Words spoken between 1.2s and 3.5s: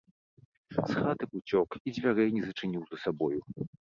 б уцёк і дзвярэй не зачыніў за сабою.